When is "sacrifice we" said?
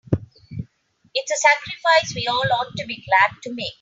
1.35-2.25